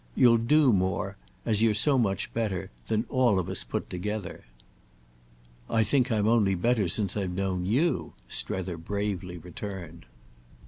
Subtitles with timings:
[0.15, 4.45] "You'll do more—as you're so much better—than all of us put together."
[5.69, 10.07] "I think I'm only better since I've known you!" Strether bravely returned.